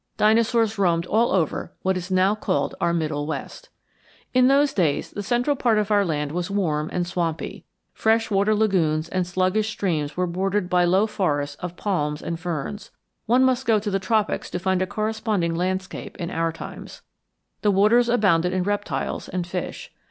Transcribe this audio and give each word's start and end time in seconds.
Dinosaurs 0.17 0.79
roamed 0.79 1.05
all 1.05 1.31
over 1.31 1.73
what 1.83 1.95
is 1.95 2.09
now 2.09 2.33
called 2.33 2.73
our 2.81 2.91
middle 2.91 3.27
west. 3.27 3.69
In 4.33 4.47
those 4.47 4.73
days 4.73 5.11
the 5.11 5.21
central 5.21 5.55
part 5.55 5.77
of 5.77 5.91
our 5.91 6.03
land 6.03 6.31
was 6.31 6.49
warm 6.49 6.89
and 6.91 7.05
swampy. 7.05 7.65
Fresh 7.93 8.31
water 8.31 8.55
lagoons 8.55 9.07
and 9.09 9.27
sluggish 9.27 9.69
streams 9.69 10.17
were 10.17 10.25
bordered 10.25 10.71
by 10.71 10.85
low 10.85 11.05
forests 11.05 11.55
of 11.57 11.77
palms 11.77 12.23
and 12.23 12.39
ferns; 12.39 12.89
one 13.27 13.43
must 13.43 13.67
go 13.67 13.77
to 13.77 13.91
the 13.91 13.99
tropics 13.99 14.49
to 14.49 14.57
find 14.57 14.81
a 14.81 14.87
corresponding 14.87 15.53
landscape 15.53 16.17
in 16.17 16.31
our 16.31 16.51
times. 16.51 17.03
The 17.61 17.69
waters 17.69 18.09
abounded 18.09 18.53
in 18.53 18.63
reptiles 18.63 19.29
and 19.29 19.45
fish. 19.45 19.91